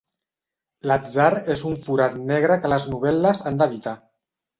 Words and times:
L'atzar 0.91 1.27
és 1.55 1.61
un 1.71 1.77
forat 1.87 2.15
negre 2.31 2.57
que 2.63 2.71
les 2.73 2.87
novel·les 2.95 3.43
han 3.51 3.61
d'evitar. 3.61 3.95